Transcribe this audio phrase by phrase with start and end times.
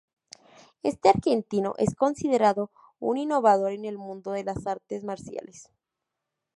[0.81, 5.69] Este argentino es considerado un innovador en el mundo de las artes marciales.